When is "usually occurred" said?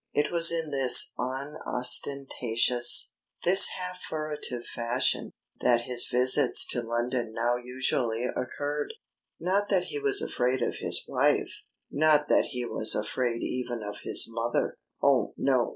7.57-8.95